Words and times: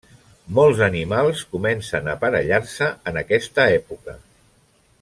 Molts 0.59 0.79
animals 0.85 1.43
comencen 1.51 2.09
a 2.09 2.15
aparellar-se 2.19 2.89
en 3.13 3.21
aquesta 3.23 3.67
època. 3.83 4.17